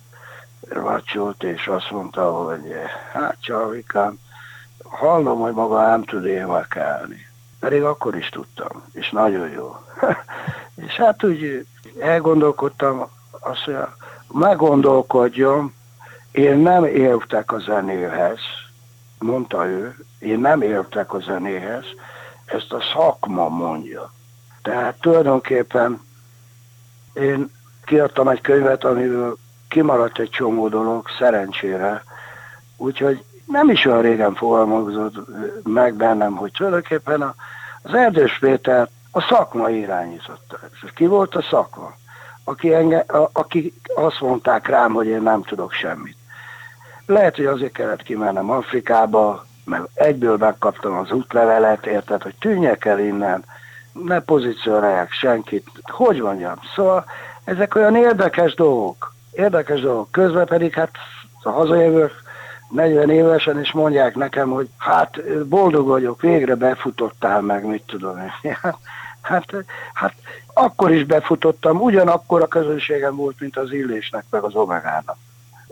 vacsolt, 0.73 1.43
és 1.43 1.67
azt 1.67 1.91
mondta, 1.91 2.31
hogy 2.31 2.73
hát 3.13 3.37
Csávikám, 3.41 4.19
hallom, 4.83 5.39
hogy 5.39 5.53
maga 5.53 5.87
nem 5.87 6.03
tud 6.03 6.25
énekelni. 6.25 7.27
Pedig 7.59 7.83
akkor 7.83 8.15
is 8.15 8.29
tudtam, 8.29 8.83
és 8.93 9.09
nagyon 9.09 9.49
jó. 9.49 9.75
és 10.85 10.95
hát 10.95 11.23
úgy 11.23 11.65
elgondolkodtam, 11.99 13.07
azt 13.39 13.67
mondja, 13.67 13.95
meggondolkodjon, 14.27 15.73
én 16.31 16.57
nem 16.57 16.85
értek 16.85 17.51
a 17.51 17.59
zenéhez, 17.59 18.39
mondta 19.19 19.65
ő, 19.65 19.95
én 20.19 20.39
nem 20.39 20.61
értek 20.61 21.13
a 21.13 21.19
zenéhez, 21.19 21.85
ezt 22.45 22.73
a 22.73 22.81
szakma 22.93 23.47
mondja. 23.49 24.13
Tehát 24.61 24.99
tulajdonképpen 25.01 26.01
én 27.13 27.51
kiadtam 27.85 28.27
egy 28.27 28.41
könyvet, 28.41 28.83
amiből 28.83 29.37
kimaradt 29.67 30.19
egy 30.19 30.29
csomó 30.29 30.67
dolog, 30.67 31.05
szerencsére. 31.17 32.03
Úgyhogy 32.77 33.23
nem 33.45 33.69
is 33.69 33.85
olyan 33.85 34.01
régen 34.01 34.35
fogalmazott 34.35 35.15
meg 35.63 35.93
bennem, 35.93 36.35
hogy 36.35 36.51
tulajdonképpen 36.51 37.21
az 37.81 37.93
Erdős 37.93 38.39
Péter 38.39 38.89
a 39.11 39.21
szakma 39.21 39.69
irányította. 39.69 40.59
Ki 40.95 41.05
volt 41.05 41.35
a 41.35 41.41
szakma? 41.41 41.93
Aki, 42.43 42.73
enge, 42.73 42.97
a, 42.99 43.29
aki 43.33 43.73
azt 43.95 44.21
mondták 44.21 44.67
rám, 44.67 44.93
hogy 44.93 45.07
én 45.07 45.21
nem 45.21 45.43
tudok 45.43 45.71
semmit. 45.71 46.17
Lehet, 47.09 47.35
hogy 47.35 47.45
azért 47.45 47.71
kellett 47.71 48.03
kimennem 48.03 48.49
Afrikába, 48.49 49.45
mert 49.65 49.89
egyből 49.93 50.37
megkaptam 50.37 50.97
az 50.97 51.11
útlevelet, 51.11 51.85
érted, 51.85 52.21
hogy 52.21 52.35
tűnjek 52.39 52.85
el 52.85 52.99
innen, 52.99 53.43
ne 54.05 54.19
pozícionálják 54.19 55.11
senkit. 55.11 55.67
Hogy 55.81 56.21
mondjam? 56.21 56.59
Szóval 56.75 57.05
ezek 57.43 57.75
olyan 57.75 57.95
érdekes 57.95 58.53
dolgok. 58.53 59.13
Érdekes 59.31 59.81
dolgok. 59.81 60.11
Közben 60.11 60.45
pedig 60.45 60.73
hát 60.73 60.91
a 61.43 61.49
hazajövők 61.49 62.11
40 62.69 63.09
évesen, 63.09 63.59
és 63.59 63.71
mondják 63.71 64.15
nekem, 64.15 64.49
hogy 64.49 64.69
hát 64.77 65.43
boldog 65.47 65.87
vagyok, 65.87 66.21
végre 66.21 66.55
befutottál 66.55 67.41
meg, 67.41 67.65
mit 67.65 67.83
tudom 67.85 68.17
én. 68.17 68.57
Hát, 69.21 69.53
hát 69.93 70.13
akkor 70.53 70.91
is 70.91 71.05
befutottam, 71.05 71.81
ugyanakkor 71.81 72.41
a 72.41 72.47
közönségem 72.47 73.15
volt, 73.15 73.39
mint 73.39 73.57
az 73.57 73.71
Illésnek, 73.71 74.23
meg 74.29 74.43
az 74.43 74.55
Omegának. 74.55 75.17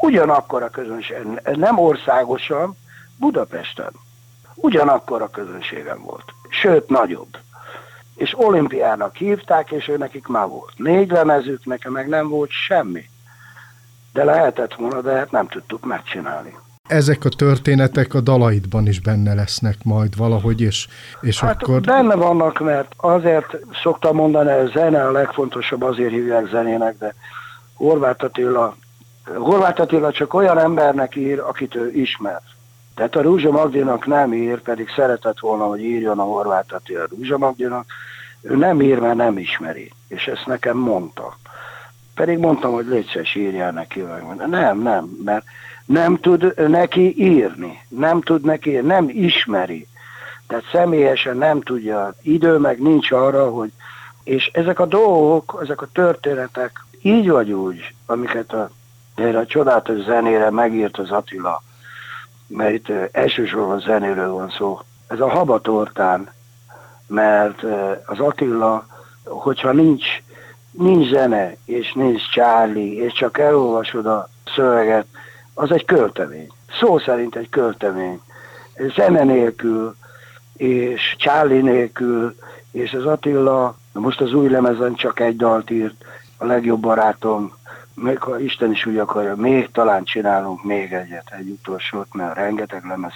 Ugyanakkor 0.01 0.63
a 0.63 0.70
közönség, 0.70 1.18
nem 1.56 1.80
országosan, 1.80 2.75
Budapesten. 3.20 3.92
Ugyanakkor 4.56 5.22
a 5.22 5.30
közönségem 5.30 6.01
volt. 6.01 6.34
Sőt, 6.50 6.89
nagyobb. 6.89 7.38
És 8.16 8.34
olimpiának 8.38 9.16
hívták, 9.16 9.72
és 9.72 9.88
ő 9.88 9.98
nekik 9.98 10.27
már 10.27 10.48
volt. 10.48 10.74
Négy 10.75 11.10
lemezük, 11.10 11.66
nekem 11.66 11.92
meg 11.92 12.08
nem 12.08 12.30
volt 12.30 12.50
semmi. 12.50 13.04
De 14.13 14.24
lehetett 14.24 14.74
volna, 14.74 15.01
de 15.01 15.12
hát 15.12 15.32
nem 15.32 15.48
tudtuk 15.48 15.86
megcsinálni 15.86 16.56
ezek 16.88 17.25
a 17.25 17.30
történetek 17.30 18.13
a 18.13 18.22
dalaidban 18.22 18.88
is 18.88 19.00
benne 19.00 19.34
lesznek 19.34 19.75
majd 19.84 20.16
valahogy, 20.16 20.62
és, 20.62 20.88
és 21.22 21.39
hát 21.39 21.62
akkor... 21.63 21.82
benne 21.82 22.16
vannak, 22.16 22.60
mert 22.60 22.94
azért 22.98 23.58
szoktam 23.84 24.16
mondani, 24.16 24.50
hogy 24.50 24.68
a 24.68 24.80
zene 24.80 25.06
a 25.06 25.12
legfontosabb, 25.12 25.82
azért 25.84 26.12
hívják 26.12 26.48
zenének, 26.48 26.98
de 26.98 27.13
Horváth 27.74 28.24
Attila, 28.24 28.75
Horváth 29.36 29.81
Attila 29.81 30.12
csak 30.12 30.34
olyan 30.34 30.60
embernek 30.60 31.15
ír, 31.15 31.39
akit 31.39 31.75
ő 31.75 31.91
ismer. 31.91 32.41
Tehát 32.96 33.15
a 33.15 33.22
Rúzsa 33.22 33.51
Magdinak 33.51 34.05
nem 34.05 34.34
ír, 34.34 34.62
pedig 34.62 34.89
szeretett 34.96 35.39
volna, 35.39 35.65
hogy 35.65 35.81
írjon 35.81 36.19
a 36.19 36.24
Horváth 36.24 36.74
Attila 36.74 37.05
Rúzsa 37.10 37.38
Magdinak. 37.38 37.86
Ő 38.41 38.55
nem 38.55 38.81
ír, 38.81 39.00
mert 39.00 39.15
nem 39.15 39.38
ismeri, 39.38 39.91
és 40.07 40.27
ezt 40.27 40.46
nekem 40.46 40.77
mondta. 40.77 41.38
Pedig 42.15 42.38
mondtam, 42.38 42.72
hogy 42.72 42.86
légy 42.86 43.31
írjál 43.36 43.72
neki. 43.72 44.03
Nem, 44.48 44.81
nem, 44.81 45.05
mert 45.24 45.46
nem 45.86 46.17
tud 46.17 46.69
neki 46.69 47.13
írni, 47.17 47.81
nem 47.89 48.22
tud 48.22 48.46
neki, 48.46 48.72
nem 48.72 49.10
ismeri. 49.10 49.88
Tehát 50.48 50.63
személyesen 50.72 51.38
nem 51.38 51.62
tudja, 51.62 52.13
idő 52.22 52.57
meg 52.57 52.81
nincs 52.81 53.12
arra, 53.12 53.50
hogy 53.50 53.72
és 54.24 54.50
ezek 54.53 54.79
a 54.79 54.86
dolgok, 54.86 55.60
ezek 55.63 55.81
a 55.81 55.88
történetek 55.91 56.86
így 57.01 57.29
vagy 57.29 57.51
úgy, 57.51 57.93
amiket 58.05 58.53
a, 58.53 58.69
erre 59.18 59.38
a 59.38 59.46
csodálatos 59.46 60.04
zenére 60.04 60.50
megírt 60.50 60.98
az 60.98 61.12
Attila, 61.12 61.64
mert 62.48 62.74
itt 62.74 62.90
elsősorban 63.12 63.80
zenéről 63.80 64.32
van 64.32 64.50
szó. 64.50 64.80
Ez 65.08 65.20
a 65.20 65.30
habatortán, 65.30 66.30
mert 67.08 67.64
az 68.06 68.20
Attila, 68.20 68.86
hogyha 69.24 69.72
nincs, 69.72 70.06
nincs 70.72 71.10
zene, 71.10 71.56
és 71.66 71.94
nincs 71.94 72.30
Charlie, 72.30 72.98
és 72.98 73.14
csak 73.14 73.38
elolvasod 73.38 74.06
a 74.06 74.30
szöveget, 74.56 75.06
az 75.54 75.72
egy 75.72 75.86
költemény. 75.86 76.52
Szó 76.80 77.00
szerint 77.00 77.36
egy 77.36 77.50
költemény. 77.50 78.22
Zene 78.96 79.24
nélkül, 79.24 79.96
és 80.54 81.16
Charlie 81.18 81.62
nélkül, 81.62 82.36
és 82.72 82.94
az 82.94 83.06
Attila, 83.06 83.78
most 83.94 84.22
az 84.22 84.34
új 84.34 84.50
lemezen 84.50 84.96
csak 84.96 85.20
egy 85.20 85.36
dalt 85.36 85.70
írt, 85.70 86.06
a 86.38 86.46
legjobb 86.46 86.80
barátom, 86.80 87.57
még 88.01 88.20
ha 88.20 88.39
Isten 88.39 88.72
is 88.72 88.86
úgy 88.86 88.98
akarja, 88.98 89.36
még 89.36 89.72
talán 89.72 90.04
csinálunk 90.04 90.63
még 90.63 90.94
egyet, 90.94 91.34
egy 91.38 91.50
utolsót, 91.50 92.13
mert 92.13 92.36
rengeteg 92.36 92.86
lemez, 92.86 93.13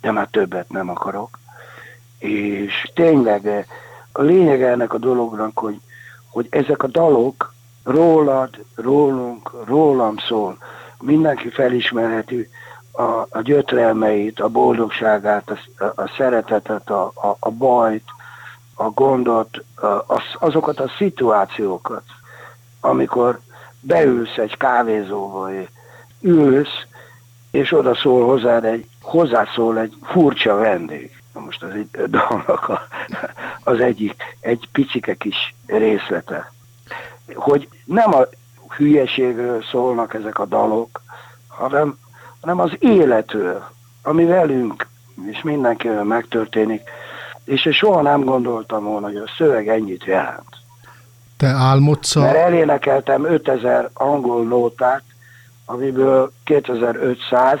de 0.00 0.10
már 0.10 0.28
többet 0.30 0.68
nem 0.68 0.88
akarok. 0.88 1.38
És 2.18 2.90
tényleg 2.94 3.46
eh, 3.46 3.64
a 4.12 4.22
lényeg 4.22 4.62
ennek 4.62 4.92
a 4.92 4.98
dolognak, 4.98 5.58
hogy, 5.58 5.80
hogy 6.30 6.46
ezek 6.50 6.82
a 6.82 6.86
dalok 6.86 7.54
rólad, 7.82 8.64
rólunk, 8.74 9.50
rólam 9.64 10.16
szól. 10.18 10.56
Mindenki 11.00 11.48
felismerheti 11.48 12.48
a, 12.92 13.02
a 13.30 13.40
gyötrelmeit, 13.42 14.40
a 14.40 14.48
boldogságát, 14.48 15.50
a, 15.50 15.84
a 15.84 16.12
szeretetet, 16.16 16.90
a, 16.90 17.04
a, 17.04 17.36
a 17.38 17.50
bajt, 17.50 18.04
a 18.74 18.90
gondot, 18.90 19.64
a, 20.06 20.22
azokat 20.38 20.80
a 20.80 20.90
szituációkat, 20.98 22.04
amikor 22.80 23.40
beülsz 23.80 24.36
egy 24.36 24.56
kávézóba, 24.56 25.50
ülsz, 26.20 26.84
és 27.50 27.72
oda 27.72 27.94
szól 27.94 28.26
hozzád 28.26 28.64
egy, 28.64 28.86
hozzászól 29.00 29.78
egy 29.78 29.94
furcsa 30.02 30.54
vendég. 30.54 31.22
Na 31.34 31.40
most 31.40 31.62
az 31.62 31.70
egy 31.70 31.88
dalnak 32.16 32.68
a, 32.68 32.80
az 33.64 33.80
egyik, 33.80 34.36
egy 34.40 34.68
picike 34.72 35.14
kis 35.14 35.54
részlete. 35.66 36.52
Hogy 37.34 37.68
nem 37.84 38.14
a 38.14 38.26
hülyeségről 38.76 39.62
szólnak 39.62 40.14
ezek 40.14 40.38
a 40.38 40.44
dalok, 40.44 41.02
hanem, 41.48 41.98
hanem 42.40 42.60
az 42.60 42.72
életről, 42.78 43.64
ami 44.02 44.24
velünk 44.24 44.86
és 45.26 45.42
mindenkivel 45.42 46.04
megtörténik, 46.04 46.90
és 47.44 47.64
én 47.64 47.72
soha 47.72 48.02
nem 48.02 48.24
gondoltam 48.24 48.84
volna, 48.84 49.06
hogy 49.06 49.16
a 49.16 49.30
szöveg 49.36 49.68
ennyit 49.68 50.04
jelent. 50.04 50.59
Te 51.40 51.46
álmodsz 51.46 52.16
a... 52.16 52.20
Mert 52.20 52.36
elénekeltem 52.36 53.24
5000 53.24 53.90
angol 53.92 54.44
nótát, 54.44 55.02
amiből 55.64 56.32
2500 56.44 57.58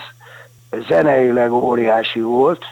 zeneileg 0.88 1.52
óriási 1.52 2.20
volt, 2.20 2.64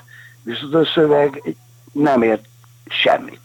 viszont 0.43 0.75
a 0.75 0.85
szöveg 0.85 1.57
nem 1.93 2.23
ért 2.23 2.45
semmit. 2.87 3.41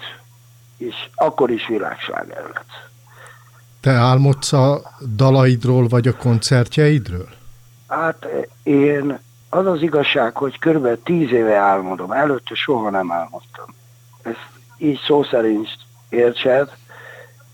És 0.78 0.96
akkor 1.16 1.52
is 1.52 1.68
világsláger 1.68 2.44
lett. 2.54 2.90
Te 3.82 3.92
álmodsz 3.92 4.54
a 4.54 4.82
dalaidról, 5.16 5.88
vagy 5.88 6.08
a 6.08 6.16
koncertjeidről? 6.16 7.30
Hát 7.88 8.28
én, 8.64 9.20
az 9.50 9.66
az 9.66 9.82
igazság, 9.82 10.36
hogy 10.38 10.60
kb. 10.60 11.04
tíz 11.04 11.32
éve 11.32 11.56
álmodom. 11.56 12.12
Előtte 12.12 12.56
soha 12.56 12.90
nem 12.90 13.12
álmodtam. 13.12 13.66
Ezt 14.22 14.50
így 14.78 15.00
szó 15.08 15.24
szerint 15.24 15.68
értsed, 16.10 16.70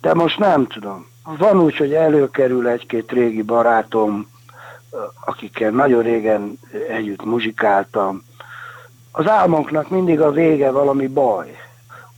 de 0.02 0.14
most 0.14 0.40
nem 0.40 0.68
tudom. 0.68 1.08
Van 1.24 1.60
úgy, 1.60 1.78
hogy 1.78 1.94
előkerül 1.94 2.68
egy-két 2.68 3.12
régi 3.12 3.42
barátom, 3.42 4.28
akikkel 5.26 5.72
nagyon 5.72 6.04
régen 6.04 6.60
együtt 6.90 7.24
muzsikáltam. 7.24 8.24
Az 9.12 9.28
álmoknak 9.28 9.90
mindig 9.90 10.22
a 10.22 10.32
vége 10.32 10.72
valami 10.72 11.08
baj, 11.08 11.58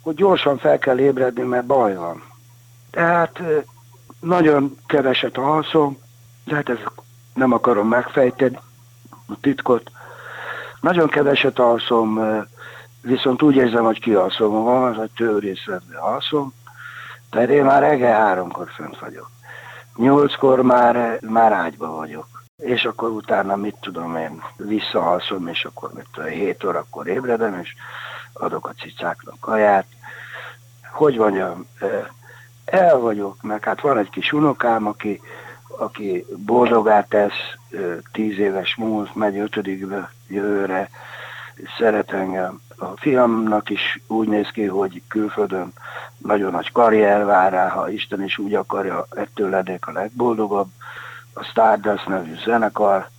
hogy 0.02 0.15
gyorsan 0.15 0.58
fel 0.58 0.78
kell 0.78 1.00
ébredni, 1.00 1.44
mert 1.44 1.65
baj 1.65 1.96
van. 1.96 2.24
Tehát 2.91 3.41
nagyon 4.20 4.78
keveset 4.86 5.38
alszom, 5.38 5.98
de 6.46 6.56
hát 6.56 6.70
ezt 6.70 6.91
nem 7.34 7.52
akarom 7.52 7.88
megfejteni, 7.88 8.60
a 9.28 9.34
titkot. 9.41 9.91
Nagyon 10.82 11.08
keveset 11.08 11.60
alszom, 11.60 12.20
viszont 13.02 13.41
úgy 13.41 13.56
érzem, 13.56 13.84
hogy 13.84 14.00
kialszom 14.00 14.63
van, 14.63 14.94
az 14.94 15.02
egy 15.02 15.12
tőrészletben 15.15 16.00
alszom, 16.00 16.54
tehát 17.32 17.50
én 17.50 17.63
már 17.63 17.82
reggel 17.82 18.20
háromkor 18.20 18.70
fönt 18.70 19.00
vagyok. 19.00 19.30
Nyolckor 19.96 20.62
már, 20.62 21.20
már 21.22 21.52
ágyba 21.52 21.96
vagyok. 21.96 22.28
És 22.58 22.86
akkor 22.86 23.10
utána, 23.10 23.56
mit 23.56 23.76
tudom 23.82 24.15
én, 24.15 24.44
visszahalszom, 24.58 25.48
és 25.48 25.65
akkor 25.65 25.91
mit 25.94 26.06
tudom, 26.12 26.30
7 26.30 26.63
órakor 26.63 27.08
ébredem, 27.08 27.60
és 27.60 27.76
adok 28.34 28.67
a 28.67 28.74
cicáknak 28.74 29.39
kaját. 29.39 29.86
Hogy 30.91 31.17
mondjam, 31.17 31.65
el 32.65 32.98
vagyok, 32.98 33.41
meg 33.41 33.63
hát 33.63 33.82
van 33.82 33.98
egy 33.98 34.10
kis 34.10 34.34
unokám, 34.34 34.88
aki, 34.88 35.22
aki 35.78 36.26
boldogát 36.38 37.10
tesz, 37.10 37.58
tíz 38.12 38.38
éves 38.38 38.76
múlt, 38.76 39.15
megy 39.15 39.38
ötödikbe 39.38 40.12
jövőre, 40.28 40.89
szeret 41.78 42.12
engem. 42.12 42.62
A 42.78 42.86
fiamnak 42.86 43.69
is 43.69 44.02
úgy 44.08 44.28
néz 44.28 44.50
ki, 44.50 44.65
hogy 44.65 45.02
külföldön 45.08 45.74
nagyon 46.17 46.52
nagy 46.52 46.71
karrier 46.71 47.26
vár 47.26 47.52
rá, 47.52 47.69
ha 47.69 47.89
Isten 47.89 48.24
is 48.24 48.38
úgy 48.38 48.54
akarja, 48.54 49.06
ettől 49.10 49.50
lennék 49.50 49.88
a 49.88 49.91
legboldogabb. 49.91 50.67
A 51.34 51.43
Stardust 51.43 52.08
nevű 52.08 52.36
zenekar, 52.43 53.10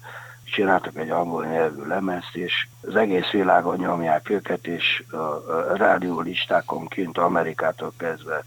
csináltak 0.45 0.97
egy 0.97 1.11
angol 1.11 1.45
nyelvű 1.45 1.87
lemezt, 1.87 2.37
és 2.37 2.67
az 2.81 2.97
egész 2.97 3.31
világon 3.31 3.77
nyomják 3.77 4.31
őket, 4.31 4.67
és 4.67 5.05
a 5.11 5.77
rádiólistákon 5.77 6.89
kint 6.89 7.19
Amerikától 7.19 7.93
kezdve, 7.97 8.45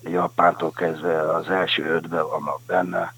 Japántól 0.00 0.70
kezdve 0.70 1.34
az 1.34 1.50
első 1.50 1.84
ötben 1.84 2.28
vannak 2.28 2.60
benne, 2.66 3.14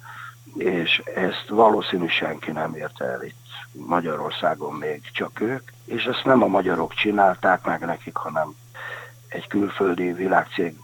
és 0.54 1.02
ezt 1.14 1.44
valószínű 1.48 2.06
senki 2.06 2.50
nem 2.50 2.74
érte 2.74 3.04
el 3.04 3.22
itt 3.22 3.39
Magyarországon 3.72 4.74
még 4.74 5.00
csak 5.12 5.40
ők, 5.40 5.70
és 5.84 6.04
ezt 6.04 6.24
nem 6.24 6.42
a 6.42 6.46
magyarok 6.46 6.94
csinálták 6.94 7.64
meg 7.64 7.80
nekik, 7.80 8.16
hanem 8.16 8.54
egy 9.28 9.46
külföldi 9.46 10.12
világcég 10.12 10.74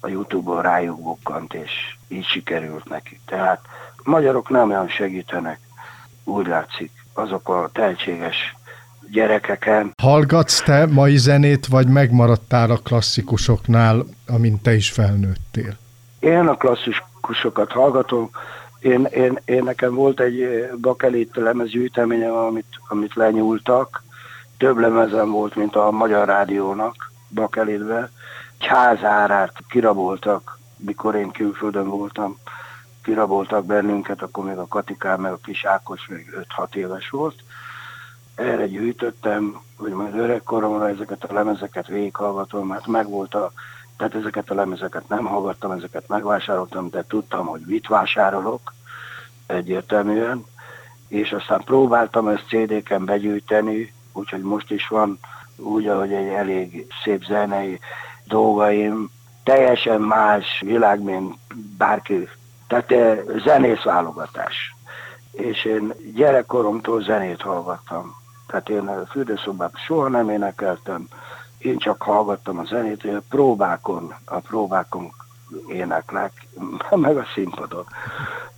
a 0.00 0.08
Youtube-on 0.08 0.62
rájuk 0.62 1.02
bukkant, 1.02 1.54
és 1.54 1.70
így 2.08 2.24
sikerült 2.24 2.88
nekik. 2.88 3.20
Tehát 3.26 3.60
a 3.96 4.10
magyarok 4.10 4.48
nem 4.48 4.70
olyan 4.70 4.88
segítenek, 4.88 5.60
úgy 6.24 6.46
látszik, 6.46 6.90
azok 7.12 7.48
a 7.48 7.70
tehetséges 7.72 8.56
gyerekeken. 9.10 9.92
Hallgatsz 10.02 10.62
te 10.62 10.86
mai 10.86 11.16
zenét, 11.16 11.66
vagy 11.66 11.88
megmaradtál 11.88 12.70
a 12.70 12.76
klasszikusoknál, 12.76 14.04
amint 14.26 14.62
te 14.62 14.74
is 14.74 14.90
felnőttél? 14.90 15.76
Én 16.18 16.46
a 16.46 16.56
klasszikusokat 16.56 17.72
hallgatom, 17.72 18.30
én, 18.84 19.04
én, 19.04 19.38
én 19.44 19.62
nekem 19.64 19.94
volt 19.94 20.20
egy 20.20 20.68
bakelit 20.80 21.36
lemezgyűjteményem, 21.36 22.32
amit, 22.34 22.80
amit 22.88 23.14
lenyúltak. 23.14 24.02
Több 24.58 24.78
lemezem 24.78 25.30
volt, 25.30 25.54
mint 25.54 25.76
a 25.76 25.90
Magyar 25.90 26.26
Rádiónak 26.26 27.12
bakelitbe. 27.30 28.10
Egy 28.58 28.66
házárát 28.66 29.52
kiraboltak, 29.68 30.58
mikor 30.76 31.14
én 31.14 31.30
külföldön 31.30 31.88
voltam. 31.88 32.38
Kiraboltak 33.02 33.66
bennünket, 33.66 34.22
akkor 34.22 34.44
még 34.44 34.56
a 34.56 34.66
Katikán, 34.66 35.20
meg 35.20 35.32
a 35.32 35.38
kis 35.42 35.64
Ákos 35.64 36.06
még 36.08 36.46
5-6 36.56 36.74
éves 36.74 37.10
volt. 37.10 37.36
Erre 38.34 38.66
gyűjtöttem, 38.66 39.60
hogy 39.76 39.92
majd 39.92 40.14
öregkoromra 40.14 40.88
ezeket 40.88 41.24
a 41.24 41.32
lemezeket 41.32 41.86
végighallgatom, 41.86 42.66
mert 42.66 42.86
megvolt 42.86 43.34
a 43.34 43.52
tehát 43.96 44.14
ezeket 44.14 44.50
a 44.50 44.54
lemezeket 44.54 45.08
nem 45.08 45.24
hallgattam, 45.24 45.70
ezeket 45.70 46.08
megvásároltam, 46.08 46.90
de 46.90 47.04
tudtam, 47.08 47.46
hogy 47.46 47.60
mit 47.66 47.86
vásárolok 47.86 48.74
egyértelműen, 49.46 50.44
és 51.08 51.32
aztán 51.32 51.62
próbáltam 51.64 52.28
ezt 52.28 52.46
CD-ken 52.48 53.04
begyűjteni, 53.04 53.92
úgyhogy 54.12 54.42
most 54.42 54.70
is 54.70 54.88
van 54.88 55.18
úgy, 55.56 55.86
ahogy 55.86 56.12
egy 56.12 56.28
elég 56.28 56.86
szép 57.04 57.24
zenei 57.24 57.80
dolgaim, 58.24 59.10
teljesen 59.42 60.00
más 60.00 60.60
világ, 60.60 61.02
mint 61.02 61.36
bárki, 61.76 62.28
tehát 62.66 62.92
eh, 62.92 63.18
zenész 63.44 63.82
válogatás. 63.82 64.74
És 65.30 65.64
én 65.64 65.92
gyerekkoromtól 66.14 67.02
zenét 67.02 67.42
hallgattam. 67.42 68.14
Tehát 68.46 68.68
én 68.68 68.88
a 68.88 69.06
fürdőszobában 69.06 69.80
soha 69.86 70.08
nem 70.08 70.30
énekeltem, 70.30 71.08
én 71.64 71.78
csak 71.78 72.02
hallgattam 72.02 72.58
a 72.58 72.64
zenét, 72.64 73.04
a 73.04 73.22
próbákon, 73.28 74.14
a 74.24 74.38
próbákon 74.38 75.12
éneklek, 75.68 76.46
meg 76.90 77.16
a 77.16 77.24
színpadon. 77.34 77.84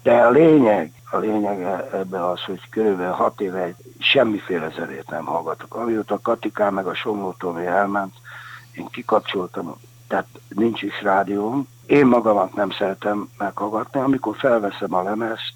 De 0.02 0.14
a 0.14 0.30
lényeg, 0.30 0.92
a 1.10 1.16
lényeg 1.16 1.62
ebben 1.92 2.22
az, 2.22 2.44
hogy 2.44 2.68
körülbelül 2.68 3.12
hat 3.12 3.40
éve 3.40 3.74
semmiféle 3.98 4.70
zenét 4.76 5.10
nem 5.10 5.24
hallgatok. 5.24 5.74
Amióta 5.74 6.18
Katikán 6.22 6.72
meg 6.72 6.86
a 6.86 6.94
Somló 6.94 7.34
elment, 7.66 8.14
én 8.72 8.88
kikapcsoltam, 8.90 9.74
tehát 10.08 10.26
nincs 10.48 10.82
is 10.82 11.02
rádióm. 11.02 11.68
Én 11.86 12.06
magamat 12.06 12.54
nem 12.54 12.70
szeretem 12.70 13.30
meghallgatni, 13.38 14.00
amikor 14.00 14.36
felveszem 14.36 14.94
a 14.94 15.02
lemezt, 15.02 15.52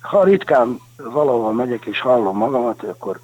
ha 0.00 0.24
ritkán 0.24 0.80
valahol 0.96 1.52
megyek 1.52 1.84
és 1.84 2.00
hallom 2.00 2.36
magamat, 2.36 2.82
akkor 2.82 3.20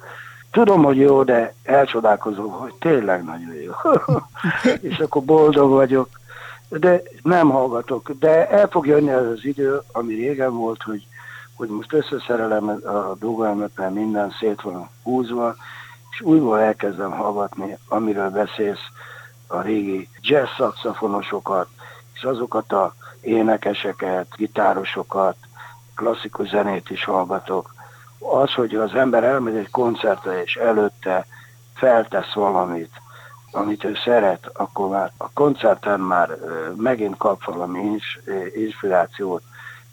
tudom, 0.53 0.83
hogy 0.83 0.97
jó, 0.97 1.23
de 1.23 1.53
elcsodálkozom, 1.63 2.51
hogy 2.51 2.73
tényleg 2.73 3.23
nagyon 3.23 3.53
jó. 3.53 3.71
és 4.89 4.99
akkor 4.99 5.23
boldog 5.23 5.71
vagyok, 5.71 6.09
de 6.69 7.01
nem 7.23 7.49
hallgatok. 7.49 8.11
De 8.19 8.49
el 8.49 8.67
fog 8.67 8.87
jönni 8.87 9.11
az 9.11 9.25
az 9.25 9.45
idő, 9.45 9.81
ami 9.91 10.13
régen 10.13 10.53
volt, 10.53 10.81
hogy, 10.83 11.07
hogy 11.55 11.69
most 11.69 11.93
összeszerelem 11.93 12.67
a 12.69 13.15
dolgomat, 13.19 13.71
mert 13.75 13.93
minden 13.93 14.31
szét 14.39 14.61
van 14.61 14.89
húzva, 15.03 15.55
és 16.11 16.21
újból 16.21 16.59
elkezdem 16.59 17.11
hallgatni, 17.11 17.77
amiről 17.87 18.29
beszélsz, 18.29 18.87
a 19.47 19.61
régi 19.61 20.09
jazz 20.21 20.49
szakszafonosokat, 20.57 21.67
és 22.13 22.23
azokat 22.23 22.71
a 22.71 22.95
énekeseket, 23.21 24.27
gitárosokat, 24.35 25.35
klasszikus 25.95 26.49
zenét 26.49 26.89
is 26.89 27.03
hallgatok. 27.03 27.73
Az, 28.31 28.53
hogy 28.53 28.75
az 28.75 28.93
ember 28.93 29.23
elmegy 29.23 29.55
egy 29.55 29.71
koncertre, 29.71 30.43
és 30.43 30.55
előtte 30.55 31.25
feltesz 31.73 32.33
valamit, 32.33 32.91
amit 33.51 33.83
ő 33.83 33.95
szeret, 34.03 34.49
akkor 34.53 34.89
már 34.89 35.11
a 35.17 35.29
koncerten 35.33 35.99
már 35.99 36.37
megint 36.75 37.17
kap 37.17 37.43
valami 37.43 37.99
inspirációt, 38.55 39.43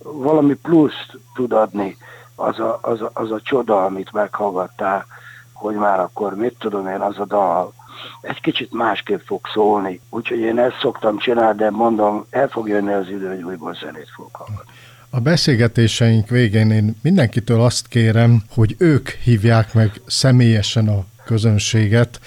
valami 0.02 0.54
pluszt 0.54 1.18
tud 1.34 1.52
adni 1.52 1.96
az 2.34 2.58
a, 2.58 2.78
az, 2.82 3.00
a, 3.00 3.10
az 3.12 3.30
a 3.30 3.40
csoda, 3.40 3.84
amit 3.84 4.12
meghallgattál, 4.12 5.06
hogy 5.52 5.74
már 5.74 6.00
akkor 6.00 6.34
mit 6.34 6.56
tudom 6.58 6.86
én, 6.86 7.00
az 7.00 7.18
a 7.18 7.24
dal 7.24 7.72
egy 8.20 8.40
kicsit 8.40 8.72
másképp 8.72 9.20
fog 9.26 9.40
szólni. 9.52 10.00
Úgyhogy 10.10 10.38
én 10.38 10.58
ezt 10.58 10.78
szoktam 10.80 11.18
csinálni, 11.18 11.58
de 11.58 11.70
mondom, 11.70 12.26
el 12.30 12.48
fog 12.48 12.68
jönni 12.68 12.92
az 12.92 13.08
idő, 13.08 13.28
hogy 13.28 13.42
újból 13.42 13.74
zenét 13.74 14.10
fog 14.14 14.28
hallgatni. 14.32 14.72
A 15.12 15.20
beszélgetéseink 15.20 16.28
végén 16.28 16.70
én 16.70 16.96
mindenkitől 17.02 17.60
azt 17.60 17.88
kérem, 17.88 18.42
hogy 18.48 18.74
ők 18.78 19.08
hívják 19.08 19.74
meg 19.74 20.00
személyesen 20.06 20.88
a 20.88 21.04
közönséget 21.24 22.20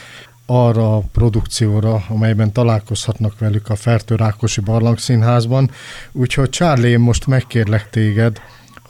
arra 0.46 0.96
a 0.96 1.04
produkcióra, 1.12 2.04
amelyben 2.10 2.52
találkozhatnak 2.52 3.40
velük 3.40 3.70
a 3.70 3.76
Fertő 3.76 4.16
Rákosi 4.16 4.62
Barlangszínházban. 4.62 5.72
Úgyhogy 6.12 6.50
Charlie, 6.50 6.90
én 6.90 7.00
most 7.00 7.28
megkérlek 7.28 7.90
téged, 7.90 8.42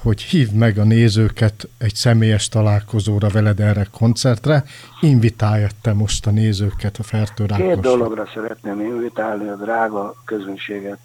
hogy 0.01 0.21
hívd 0.21 0.53
meg 0.53 0.77
a 0.77 0.83
nézőket 0.83 1.67
egy 1.77 1.95
személyes 1.95 2.49
találkozóra 2.49 3.29
veled 3.29 3.59
erre 3.59 3.87
koncertre. 3.91 4.63
Invitálj 5.01 5.65
te 5.81 5.93
most 5.93 6.27
a 6.27 6.31
nézőket 6.31 6.97
a 6.97 7.03
Fertő 7.03 7.45
Rákosi. 7.45 7.67
Két 7.67 7.79
dologra 7.79 8.29
szeretném 8.33 8.79
invitálni 8.79 9.47
a 9.47 9.55
drága 9.55 10.15
közönséget, 10.25 10.99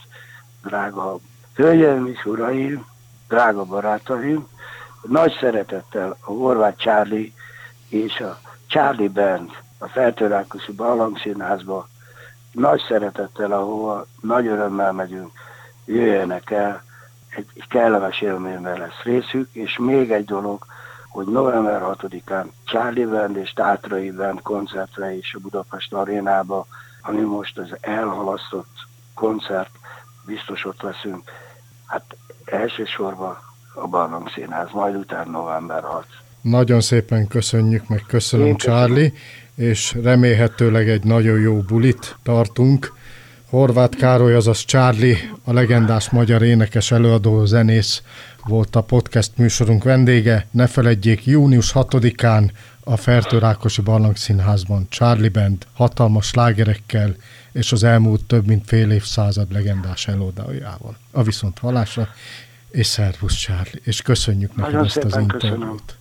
drága 0.65 1.19
Hölgyeim 1.59 2.07
és 2.07 2.25
uraim, 2.25 2.87
drága 3.29 3.65
barátaim, 3.65 4.49
nagy 5.03 5.37
szeretettel 5.41 6.17
a 6.21 6.31
Horváth 6.31 6.77
Charlie 6.77 7.33
és 7.89 8.21
a 8.21 8.39
Charlie 8.67 9.09
Band 9.09 9.51
a 9.79 9.87
Feltörákosi 9.87 10.73
Barlangszínházba 10.73 11.89
nagy 12.53 12.81
szeretettel, 12.89 13.53
ahova 13.53 14.07
nagy 14.21 14.47
örömmel 14.47 14.93
megyünk, 14.93 15.31
jöjjenek 15.85 16.51
el, 16.51 16.83
egy, 17.29 17.47
egy 17.55 17.69
kellemes 17.69 18.21
élményben 18.21 18.79
lesz 18.79 19.03
részük, 19.03 19.49
és 19.53 19.79
még 19.79 20.11
egy 20.11 20.25
dolog, 20.25 20.65
hogy 21.09 21.27
november 21.27 21.83
6-án 21.85 22.47
Charlie 22.65 23.07
Band 23.07 23.37
és 23.37 23.53
Tátrai 23.53 24.11
Band 24.11 24.43
koncertre 24.43 25.13
is 25.13 25.35
a 25.35 25.39
Budapest 25.39 25.93
arénába, 25.93 26.67
ami 27.03 27.21
most 27.21 27.59
az 27.59 27.77
elhalasztott 27.81 28.87
koncert, 29.15 29.71
biztos 30.27 30.65
ott 30.65 30.83
leszünk. 30.83 31.31
Hát 31.89 32.17
elsősorban 32.45 33.39
a 33.75 33.87
Barlang 33.87 34.31
Színház, 34.35 34.69
majd 34.73 34.95
utána 34.95 35.31
november 35.31 35.83
6. 35.83 36.05
Nagyon 36.41 36.81
szépen 36.81 37.29
köszönjük, 37.29 37.89
meg 37.89 38.05
köszönöm, 38.07 38.47
Én 38.47 38.57
Charlie, 38.57 39.13
és 39.55 39.97
remélhetőleg 40.03 40.89
egy 40.89 41.05
nagyon 41.05 41.41
jó 41.41 41.61
bulit 41.61 42.17
tartunk. 42.23 42.93
Horváth 43.51 43.97
Károly, 43.97 44.35
azaz 44.35 44.65
Charlie, 44.65 45.17
a 45.45 45.53
legendás 45.53 46.11
magyar 46.11 46.43
énekes 46.43 46.91
előadó 46.91 47.45
zenész 47.45 48.03
volt 48.45 48.77
a 48.77 48.81
podcast 48.81 49.33
műsorunk 49.37 49.85
vendége. 49.85 50.47
Ne 50.51 50.67
feledjék, 50.67 51.27
június 51.27 51.73
6-án 51.75 52.51
a 52.85 52.97
Fertő 52.97 53.39
Rákosi 53.39 53.83
Barlangszínházban 53.83 54.87
Charlie 54.89 55.29
Band 55.29 55.67
hatalmas 55.73 56.27
slágerekkel 56.27 57.17
és 57.59 57.73
az 57.73 57.85
elmúlt 57.85 58.25
több 58.25 58.47
mint 58.47 58.67
fél 58.67 58.91
évszázad 58.91 59.53
legendás 59.53 60.09
előadójával. 60.09 60.97
A 61.11 61.23
viszont 61.23 61.59
hallásra, 61.59 62.09
és 62.71 62.87
szervusz 62.87 63.35
Charlie, 63.35 63.81
és 63.85 64.03
köszönjük 64.03 64.57
neki 64.57 64.75
ezt 64.75 64.97
az 64.97 65.17
interjút. 65.17 65.97